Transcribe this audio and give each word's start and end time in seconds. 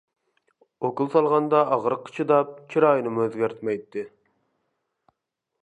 ئوكۇل 0.87 1.09
سالغاندا 1.15 1.59
ئاغرىققا 1.75 2.15
چىداپ، 2.15 2.55
چىرايىنىمۇ 2.75 3.23
ئۆزگەرتمەيتتى. 3.27 4.07